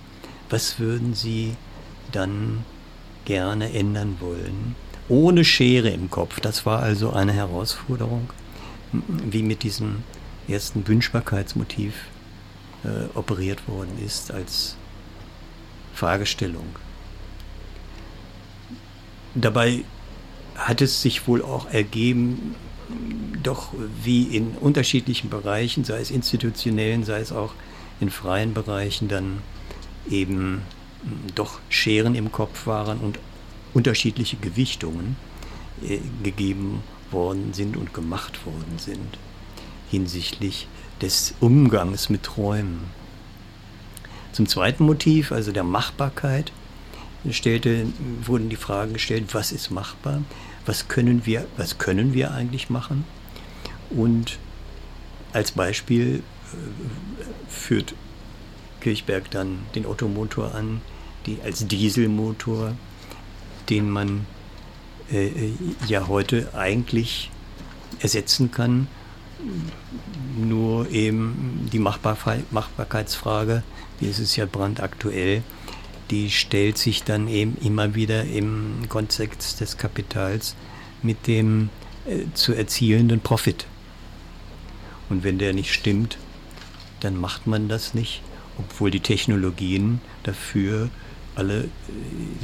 was 0.51 0.79
würden 0.79 1.15
sie 1.15 1.57
dann 2.13 2.67
gerne 3.25 3.73
ändern 3.73 4.19
wollen, 4.21 4.75
ohne 5.09 5.43
Schere 5.43 5.89
im 5.89 6.11
Kopf. 6.11 6.39
Das 6.41 6.67
war 6.67 6.81
also 6.81 7.15
eine 7.15 7.33
Herausforderung, 7.33 8.29
wie 8.93 9.43
mit 9.43 9.63
diesem 9.63 10.03
ersten 10.49 10.87
Wünschbarkeitsmotiv 10.87 11.95
äh, 12.85 13.17
operiert 13.17 13.67
worden 13.67 13.97
ist 14.05 14.31
als 14.31 14.77
Fragestellung. 16.01 16.67
Dabei 19.35 19.85
hat 20.57 20.81
es 20.81 21.03
sich 21.03 21.29
wohl 21.29 21.43
auch 21.43 21.67
ergeben, 21.71 22.55
doch 23.43 23.73
wie 24.03 24.23
in 24.23 24.53
unterschiedlichen 24.53 25.29
Bereichen, 25.29 25.85
sei 25.85 26.01
es 26.01 26.11
institutionellen, 26.11 27.05
sei 27.05 27.21
es 27.21 27.33
auch 27.33 27.53
in 28.01 28.11
freien 28.11 28.55
Bereichen, 28.55 29.09
dann 29.09 29.43
eben 30.11 30.63
doch 31.35 31.61
Scheren 31.69 32.15
im 32.15 32.33
Kopf 32.33 32.67
waren 32.67 32.99
und 32.99 33.19
unterschiedliche 33.75 34.37
Gewichtungen 34.37 35.17
äh, 35.87 35.99
gegeben 36.23 36.83
worden 37.11 37.53
sind 37.53 37.77
und 37.77 37.93
gemacht 37.93 38.47
worden 38.47 38.79
sind 38.79 39.19
hinsichtlich 39.91 40.67
des 41.03 41.35
Umgangs 41.41 42.09
mit 42.09 42.23
Träumen. 42.23 43.00
Zum 44.33 44.47
zweiten 44.47 44.85
Motiv, 44.85 45.33
also 45.33 45.53
der 45.53 45.65
Machbarkeit, 45.65 46.53
stellte, 47.31 47.87
wurden 48.25 48.49
die 48.49 48.57
Fragen 48.57 48.95
gestellt, 48.95 49.35
was 49.35 49.53
ist 49.53 49.71
machbar, 49.71 50.23
was 50.67 50.89
können 50.89 51.27
wir, 51.27 51.47
was 51.57 51.79
können 51.79 52.15
wir 52.15 52.33
eigentlich 52.33 52.71
machen? 52.71 53.05
Und 53.91 54.39
als 55.33 55.53
Beispiel 55.53 56.23
äh, 56.53 57.51
führt 57.51 57.95
Kirchberg 58.81 59.31
dann 59.31 59.59
den 59.75 59.85
Ottomotor 59.85 60.55
an, 60.55 60.81
die, 61.27 61.39
als 61.45 61.67
Dieselmotor, 61.67 62.75
den 63.69 63.91
man 63.91 64.27
äh, 65.13 65.27
äh 65.27 65.53
ja 65.87 66.09
heute 66.09 66.55
eigentlich 66.55 67.31
ersetzen 68.01 68.51
kann 68.51 68.89
nur 70.37 70.91
eben 70.91 71.69
die 71.73 71.79
Machbarkeitsfrage, 71.79 73.63
wie 73.99 74.07
ist 74.07 74.19
es 74.19 74.37
ja 74.37 74.47
brandaktuell, 74.47 75.43
die 76.11 76.31
stellt 76.31 76.79
sich 76.79 77.05
dann 77.05 77.29
eben 77.29 77.57
immer 77.63 77.95
wieder 77.95 78.25
im 78.25 78.87
Kontext 78.89 79.61
des 79.61 79.77
Kapitals 79.77 80.57
mit 81.03 81.27
dem 81.27 81.71
äh, 82.07 82.25
zu 82.35 82.53
erzielenden 82.53 83.21
Profit. 83.21 83.67
Und 85.09 85.25
wenn 85.25 85.39
der 85.39 85.53
nicht 85.53 85.73
stimmt, 85.73 86.19
dann 87.01 87.17
macht 87.17 87.47
man 87.47 87.69
das 87.69 87.95
nicht, 87.95 88.23
obwohl 88.59 88.91
die 88.91 89.01
Technologien 89.01 90.01
dafür 90.23 90.91
alle 91.37 91.65
äh, 91.65 91.69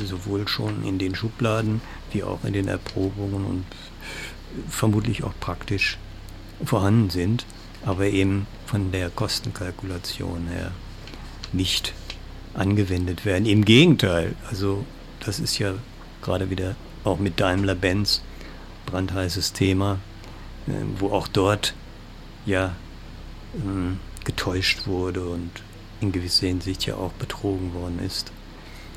sowohl 0.04 0.46
schon 0.48 0.84
in 0.84 0.98
den 0.98 1.14
Schubladen 1.14 1.80
wie 2.12 2.22
auch 2.22 2.44
in 2.44 2.52
den 2.52 2.68
Erprobungen 2.68 3.44
und 3.44 3.64
vermutlich 4.68 5.24
auch 5.24 5.34
praktisch 5.40 5.98
vorhanden 6.64 7.10
sind, 7.10 7.44
aber 7.84 8.06
eben 8.06 8.46
von 8.66 8.92
der 8.92 9.10
Kostenkalkulation 9.10 10.48
her 10.48 10.72
nicht 11.52 11.92
angewendet 12.54 13.24
werden. 13.24 13.46
Im 13.46 13.64
Gegenteil, 13.64 14.34
also 14.48 14.84
das 15.20 15.38
ist 15.38 15.58
ja 15.58 15.74
gerade 16.22 16.50
wieder 16.50 16.74
auch 17.04 17.18
mit 17.18 17.38
Daimler-Benz 17.38 18.22
brandheißes 18.86 19.52
Thema, 19.52 19.98
äh, 20.66 20.72
wo 20.98 21.10
auch 21.10 21.28
dort 21.28 21.74
ja 22.46 22.74
ähm, 23.54 23.98
getäuscht 24.24 24.86
wurde 24.86 25.24
und 25.26 25.50
in 26.00 26.12
gewisser 26.12 26.46
Hinsicht 26.46 26.86
ja 26.86 26.96
auch 26.96 27.12
betrogen 27.12 27.74
worden 27.74 28.00
ist. 28.04 28.32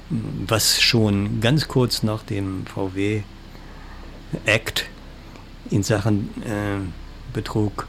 Was 0.09 0.81
schon 0.81 1.39
ganz 1.39 1.67
kurz 1.67 2.01
nach 2.03 2.23
dem 2.23 2.65
VW 2.65 3.21
Act 4.45 4.85
in 5.69 5.83
Sachen 5.83 6.29
äh, 6.43 6.79
Betrug 7.33 7.87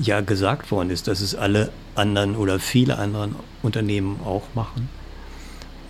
ja 0.00 0.20
gesagt 0.20 0.70
worden 0.70 0.90
ist, 0.90 1.08
dass 1.08 1.20
es 1.20 1.34
alle 1.34 1.70
anderen 1.94 2.36
oder 2.36 2.58
viele 2.58 2.98
anderen 2.98 3.36
Unternehmen 3.62 4.20
auch 4.24 4.42
machen. 4.54 4.88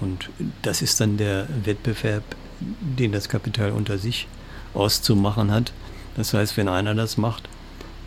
Und 0.01 0.31
das 0.62 0.83
ist 0.83 1.01
dann 1.01 1.16
der 1.16 1.47
Wettbewerb, 1.64 2.25
den 2.61 3.12
das 3.12 3.29
Kapital 3.29 3.71
unter 3.71 3.99
sich 3.99 4.27
auszumachen 4.75 5.51
hat. 5.51 5.73
Das 6.16 6.35
heißt, 6.35 6.57
wenn 6.57 6.68
einer 6.68 6.95
das 6.95 7.16
macht, 7.16 7.49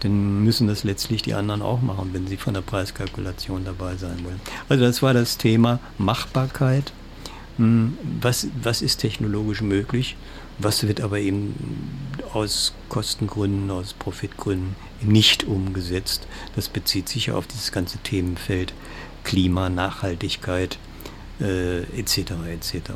dann 0.02 0.44
müssen 0.44 0.68
das 0.68 0.84
letztlich 0.84 1.22
die 1.22 1.34
anderen 1.34 1.62
auch 1.62 1.82
machen, 1.82 2.10
wenn 2.12 2.28
sie 2.28 2.38
von 2.38 2.54
der 2.54 2.62
Preiskalkulation 2.62 3.64
dabei 3.64 3.96
sein 3.96 4.24
wollen. 4.24 4.40
Also 4.68 4.84
das 4.84 5.02
war 5.02 5.14
das 5.14 5.38
Thema 5.38 5.80
Machbarkeit. 5.98 6.92
Hm, 7.58 7.98
was, 8.22 8.48
was 8.62 8.82
ist 8.82 8.98
technologisch 8.98 9.62
möglich? 9.62 10.18
Was 10.58 10.88
wird 10.88 11.02
aber 11.02 11.20
eben 11.20 11.54
aus 12.34 12.74
Kostengründen, 12.90 13.70
aus 13.72 13.94
Profitgründen 13.94 14.76
nicht 15.02 15.44
umgesetzt? 15.44 16.28
Das 16.56 16.70
bezieht 16.70 17.10
sich 17.10 17.32
auf 17.32 17.48
dieses 17.48 17.72
ganze 17.72 17.98
Themenfeld 18.00 18.74
Klima, 19.24 19.70
Nachhaltigkeit 19.70 20.78
äh, 21.42 21.82
etc. 22.00 22.18
etc. 22.54 22.92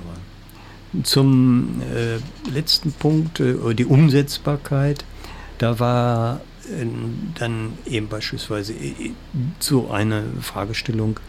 Zum 1.04 1.82
äh, 1.82 2.19
letzten 2.50 2.93
Punkt, 2.93 3.39
äh, 3.39 3.74
die 3.74 3.86
Umsetzbarkeit. 3.86 5.04
Da 5.58 5.80
war 5.80 6.41
äh, 6.65 6.86
dann 7.36 7.78
eben 7.86 8.08
beispielsweise 8.08 8.74
äh, 8.74 9.12
so 9.60 9.91
eine 9.91 10.24
Fragestellung, 10.41 11.19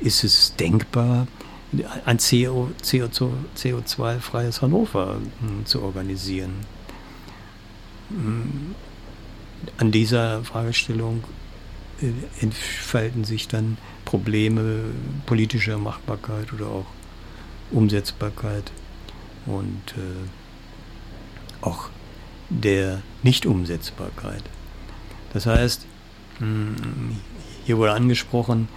ist 0.00 0.22
es 0.22 0.54
denkbar, 0.56 1.26
ein 2.04 2.18
CO, 2.18 2.70
CO2-freies 2.82 4.62
Hannover 4.62 5.20
hm, 5.40 5.66
zu 5.66 5.82
organisieren. 5.82 6.54
Hm, 8.08 8.74
an 9.76 9.92
dieser 9.92 10.44
Fragestellung 10.44 11.24
äh, 12.00 12.12
entfalten 12.40 13.24
sich 13.24 13.48
dann 13.48 13.76
Probleme 14.04 14.84
politischer 15.26 15.78
Machbarkeit 15.78 16.52
oder 16.52 16.68
auch 16.68 16.86
Umsetzbarkeit 17.70 18.72
und 19.44 19.94
äh, 19.96 20.28
auch 21.60 21.90
der 22.48 23.02
Nicht-Umsetzbarkeit. 23.22 24.42
Das 25.34 25.44
heißt, 25.44 25.86
hm, 26.38 27.18
hier 27.66 27.76
wurde 27.76 27.92
angesprochen, 27.92 28.68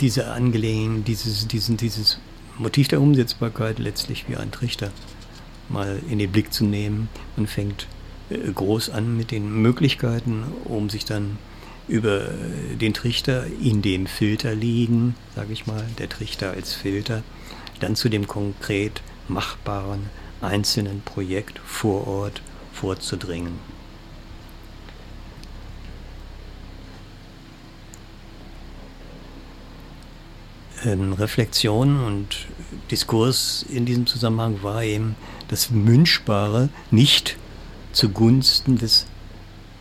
diese 0.00 0.30
Angelegenheit, 0.30 1.08
dieses, 1.08 1.46
diesen, 1.48 1.76
dieses 1.76 2.18
Motiv 2.58 2.88
der 2.88 3.00
Umsetzbarkeit 3.00 3.78
letztlich 3.78 4.28
wie 4.28 4.36
ein 4.36 4.50
Trichter 4.50 4.90
mal 5.68 6.00
in 6.08 6.18
den 6.18 6.32
Blick 6.32 6.52
zu 6.52 6.64
nehmen. 6.64 7.08
Man 7.36 7.46
fängt 7.46 7.86
äh, 8.30 8.52
groß 8.52 8.90
an 8.90 9.16
mit 9.16 9.30
den 9.30 9.62
Möglichkeiten, 9.62 10.44
um 10.64 10.90
sich 10.90 11.04
dann 11.04 11.38
über 11.86 12.28
den 12.78 12.92
Trichter 12.92 13.46
in 13.62 13.80
dem 13.80 14.06
Filter 14.06 14.54
liegen, 14.54 15.14
sage 15.34 15.52
ich 15.52 15.66
mal, 15.66 15.84
der 15.98 16.08
Trichter 16.08 16.50
als 16.50 16.74
Filter, 16.74 17.22
dann 17.80 17.96
zu 17.96 18.10
dem 18.10 18.26
konkret 18.26 19.00
machbaren 19.26 20.10
einzelnen 20.42 21.00
Projekt 21.00 21.58
vor 21.64 22.06
Ort 22.06 22.42
vorzudringen. 22.72 23.58
Ähm, 30.84 31.12
Reflexion 31.12 32.04
und 32.04 32.46
Diskurs 32.90 33.64
in 33.68 33.86
diesem 33.86 34.06
Zusammenhang 34.06 34.60
war 34.62 34.82
eben 34.82 35.14
das 35.48 35.72
Wünschbare 35.72 36.68
nicht 36.90 37.36
zugunsten 37.92 38.78
des 38.78 39.06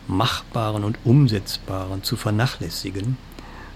Machbaren 0.08 0.84
und 0.84 1.00
Umsetzbaren 1.04 2.04
zu 2.04 2.16
vernachlässigen, 2.16 3.18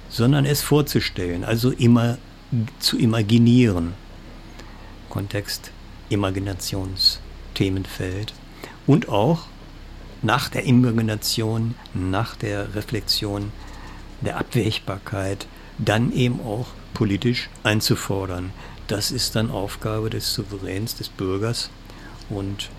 sondern 0.10 0.46
es 0.46 0.62
vorzustellen, 0.62 1.44
also 1.44 1.72
immer 1.72 2.20
zu 2.80 2.98
imaginieren. 2.98 3.94
Kontext 5.10 5.72
Imaginationsthemenfeld 6.10 8.34
und 8.88 9.10
auch 9.10 9.48
nach 10.22 10.50
der 10.50 10.66
Imagination, 10.66 11.76
nach 11.94 12.36
der 12.36 12.76
Reflexion 12.76 13.52
der 14.22 14.38
Abwägbarkeit 14.38 15.48
dann 15.78 16.14
eben 16.14 16.40
auch 16.42 16.68
politisch 16.94 17.50
einzufordern. 17.64 18.52
Das 18.88 19.12
ist 19.12 19.36
dann 19.36 19.52
Aufgabe 19.52 20.10
des 20.10 20.34
Souveräns, 20.34 20.96
des 20.96 21.10
Bürgers. 21.10 21.70
Und 22.30 22.70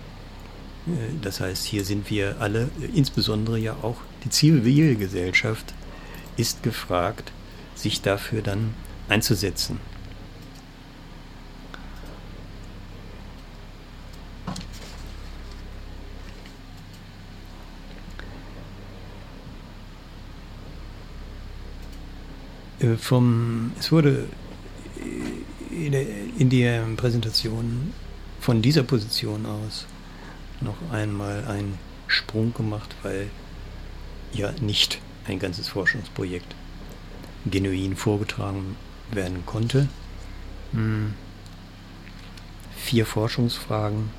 äh, 0.87 0.91
das 1.21 1.39
heißt, 1.39 1.65
hier 1.65 1.85
sind 1.85 2.09
wir 2.09 2.37
alle, 2.39 2.69
insbesondere 2.93 3.57
ja 3.57 3.75
auch 3.81 3.97
die 4.23 4.29
Zivilgesellschaft, 4.29 5.73
ist 6.37 6.63
gefragt, 6.63 7.31
sich 7.75 8.01
dafür 8.01 8.41
dann 8.41 8.73
einzusetzen. 9.09 9.79
Vom, 22.97 23.71
es 23.79 23.91
wurde 23.91 24.27
in 25.71 25.91
der, 25.91 26.05
in 26.37 26.49
der 26.49 26.83
Präsentation 26.97 27.93
von 28.39 28.61
dieser 28.61 28.83
Position 28.83 29.45
aus 29.45 29.85
noch 30.61 30.75
einmal 30.91 31.45
ein 31.45 31.77
Sprung 32.07 32.53
gemacht, 32.53 32.95
weil 33.03 33.29
ja 34.33 34.51
nicht 34.61 34.99
ein 35.25 35.39
ganzes 35.39 35.67
Forschungsprojekt 35.69 36.55
genuin 37.45 37.95
vorgetragen 37.95 38.75
werden 39.11 39.45
konnte. 39.45 39.87
Hm. 40.71 41.13
Vier 42.75 43.05
Forschungsfragen 43.05 44.09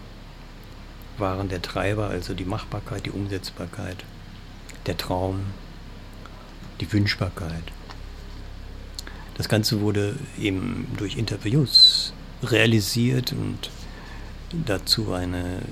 waren 1.19 1.49
der 1.49 1.63
Treiber, 1.63 2.09
also 2.09 2.35
die 2.35 2.45
Machbarkeit, 2.45 3.07
die 3.07 3.11
Umsetzbarkeit, 3.11 4.05
der 4.87 4.97
Traum, 4.97 5.41
die 6.81 6.93
Wünschbarkeit 6.93 7.63
das 9.35 9.49
Ganze 9.49 9.81
wurde 9.81 10.17
eben 10.39 10.87
durch 10.97 11.17
Interviews 11.17 12.13
realisiert 12.43 13.33
und 13.33 13.71
dazu 14.67 15.13
eine 15.13 15.63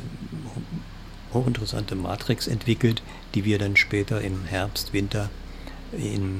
hochinteressante 1.32 1.94
Matrix 1.94 2.46
entwickelt, 2.46 3.02
die 3.34 3.44
wir 3.44 3.58
dann 3.58 3.76
später 3.76 4.20
im 4.20 4.44
Herbst, 4.44 4.92
Winter 4.92 5.30
in 5.92 6.38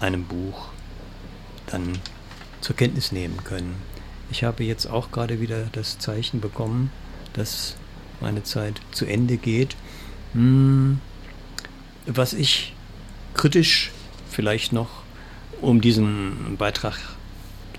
einem 0.00 0.24
Buch 0.24 0.68
dann 1.66 1.98
zur 2.60 2.76
Kenntnis 2.76 3.12
nehmen 3.12 3.42
können. 3.44 3.76
Ich 4.30 4.44
habe 4.44 4.64
jetzt 4.64 4.86
auch 4.86 5.10
gerade 5.10 5.40
wieder 5.40 5.68
das 5.72 5.98
Zeichen 5.98 6.40
bekommen, 6.40 6.90
dass 7.32 7.76
meine 8.20 8.42
Zeit 8.42 8.80
zu 8.90 9.06
Ende 9.06 9.36
geht. 9.36 9.76
Hm, 10.32 11.00
was 12.06 12.32
ich 12.32 12.74
kritisch 13.34 13.92
vielleicht 14.30 14.72
noch 14.72 15.05
um 15.60 15.80
diesen 15.80 16.56
Beitrag, 16.58 16.98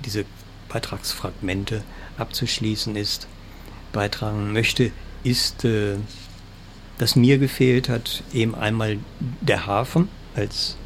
diese 0.06 0.26
Beitragsfragmente 0.70 1.84
abzuschließen, 2.18 2.96
ist, 2.96 3.28
beitragen 3.94 4.54
möchte, 4.54 4.92
ist, 5.24 5.66
äh, 5.66 5.96
dass 6.98 7.16
mir 7.16 7.38
gefehlt 7.38 7.90
hat, 7.90 8.24
eben 8.34 8.56
einmal 8.56 8.98
der 9.42 9.66
Hafen 9.66 10.10
als 10.36 10.78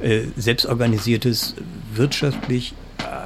äh, 0.00 0.22
selbstorganisiertes, 0.36 1.54
wirtschaftlich 1.94 2.74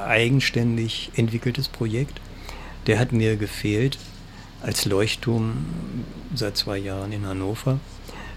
eigenständig 0.05 1.11
entwickeltes 1.15 1.67
Projekt. 1.67 2.19
Der 2.87 2.99
hat 2.99 3.11
mir 3.11 3.35
gefehlt 3.35 3.97
als 4.61 4.85
Leuchtturm 4.85 5.65
seit 6.33 6.57
zwei 6.57 6.77
Jahren 6.77 7.11
in 7.11 7.25
Hannover. 7.25 7.79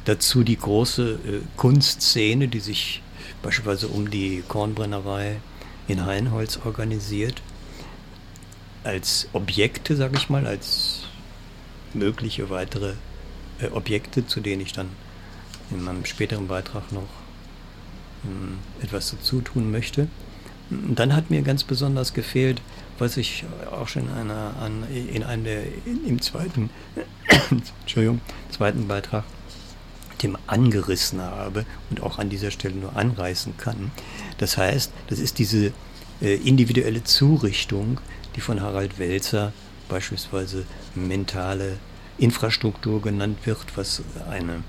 Dazu 0.05 0.43
die 0.43 0.57
große 0.57 1.13
äh, 1.13 1.41
Kunstszene, 1.57 2.49
die 2.49 2.61
sich 2.61 3.03
beispielsweise 3.43 3.89
um 3.89 4.11
die 4.11 4.43
Kornbrennerei 4.47 5.41
in 5.87 6.05
Heinholz 6.05 6.59
organisiert, 6.65 7.43
als 8.85 9.29
Objekte, 9.33 9.97
sage 9.97 10.17
ich 10.17 10.31
mal, 10.31 10.47
als 10.47 11.03
mögliche 11.95 12.51
weitere 12.51 12.95
äh, 13.61 13.69
Objekte, 13.69 14.27
zu 14.27 14.41
denen 14.41 14.63
ich 14.63 14.73
dann 14.73 14.89
in 15.71 15.83
meinem 15.83 16.05
späteren 16.05 16.49
Beitrag 16.49 16.93
noch 16.93 17.09
ähm, 18.25 18.59
etwas 18.83 19.11
dazu 19.11 19.41
tun 19.41 19.71
möchte. 19.71 20.09
Und 20.71 20.99
dann 20.99 21.15
hat 21.15 21.31
mir 21.31 21.43
ganz 21.43 21.65
besonders 21.65 22.13
gefehlt, 22.13 22.61
was 22.99 23.17
ich 23.17 23.45
auch 23.71 23.89
schon 23.89 24.03
in, 24.03 24.11
einer, 24.11 24.55
an, 24.61 24.85
in 24.91 25.23
einem 25.23 25.45
der, 25.45 25.65
im 25.87 26.21
zweiten, 26.21 26.71
Entschuldigung, 27.81 28.21
zweiten 28.51 28.87
Beitrag 28.87 29.25
dem 30.23 30.37
angerissen 30.47 31.21
habe 31.21 31.65
und 31.91 32.03
auch 32.03 32.19
an 32.19 32.29
dieser 32.29 32.51
Stelle 32.51 32.75
nur 32.75 32.97
anreißen 32.97 33.57
kann. 33.57 33.91
Das 34.39 34.57
heißt, 34.57 34.93
das 35.09 35.19
ist 35.19 35.39
diese 35.39 35.73
äh, 36.21 36.35
individuelle 36.35 37.05
Zurichtung, 37.05 38.01
die 38.37 38.41
von 38.41 38.61
Harald 38.61 38.99
Welzer 38.99 39.53
beispielsweise 39.89 40.65
mentale 40.95 41.79
Infrastruktur 42.19 43.01
genannt 43.01 43.39
wird, 43.45 43.77
was 43.77 44.03
eine 44.31 44.63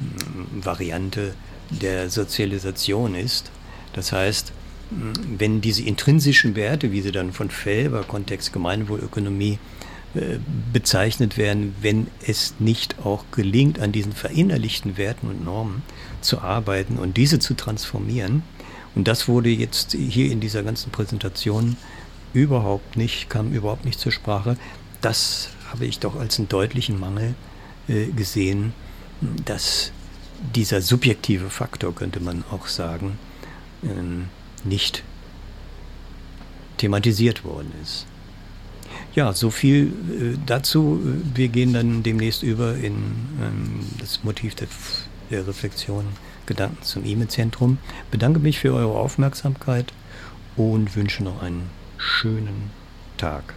mm, 0.00 0.64
Variante 0.64 1.34
der 1.70 2.10
Sozialisation 2.10 3.14
ist. 3.14 3.50
Das 3.92 4.12
heißt, 4.12 4.52
mm, 4.90 5.38
wenn 5.38 5.60
diese 5.60 5.82
intrinsischen 5.82 6.54
Werte, 6.54 6.92
wie 6.92 7.00
sie 7.00 7.12
dann 7.12 7.32
von 7.32 7.50
Felber, 7.50 8.02
Kontext 8.04 8.52
Gemeinwohlökonomie, 8.52 9.58
bezeichnet 10.72 11.36
werden, 11.36 11.74
wenn 11.80 12.06
es 12.26 12.54
nicht 12.58 12.98
auch 13.04 13.24
gelingt, 13.32 13.80
an 13.80 13.92
diesen 13.92 14.12
verinnerlichten 14.12 14.96
Werten 14.96 15.28
und 15.28 15.44
Normen 15.44 15.82
zu 16.20 16.40
arbeiten 16.40 16.98
und 16.98 17.16
diese 17.16 17.38
zu 17.38 17.54
transformieren. 17.54 18.42
Und 18.94 19.08
das 19.08 19.28
wurde 19.28 19.50
jetzt 19.50 19.92
hier 19.92 20.30
in 20.30 20.40
dieser 20.40 20.62
ganzen 20.62 20.90
Präsentation 20.90 21.76
überhaupt 22.32 22.96
nicht, 22.96 23.28
kam 23.28 23.52
überhaupt 23.52 23.84
nicht 23.84 24.00
zur 24.00 24.12
Sprache. 24.12 24.56
Das 25.00 25.50
habe 25.70 25.86
ich 25.86 25.98
doch 25.98 26.16
als 26.16 26.38
einen 26.38 26.48
deutlichen 26.48 26.98
Mangel 26.98 27.34
äh, 27.88 28.06
gesehen, 28.06 28.72
dass 29.44 29.92
dieser 30.54 30.82
subjektive 30.82 31.50
Faktor, 31.50 31.94
könnte 31.94 32.20
man 32.20 32.44
auch 32.50 32.66
sagen, 32.66 33.18
äh, 33.82 34.66
nicht 34.66 35.02
thematisiert 36.76 37.44
worden 37.44 37.72
ist. 37.82 38.06
Ja, 39.16 39.32
so 39.32 39.50
viel 39.50 39.86
äh, 39.86 40.38
dazu. 40.44 41.00
Wir 41.34 41.48
gehen 41.48 41.72
dann 41.72 42.02
demnächst 42.02 42.42
über 42.42 42.76
in 42.76 42.94
ähm, 43.40 43.80
das 43.98 44.22
Motiv 44.24 44.54
der, 44.54 44.68
der 45.30 45.48
Reflexion 45.48 46.04
Gedanken 46.44 46.82
zum 46.82 47.04
E-Mail-Zentrum. 47.04 47.78
Bedanke 48.10 48.40
mich 48.40 48.58
für 48.58 48.74
eure 48.74 48.98
Aufmerksamkeit 48.98 49.92
und 50.54 50.94
wünsche 50.96 51.24
noch 51.24 51.42
einen 51.42 51.70
schönen 51.96 52.70
Tag. 53.16 53.54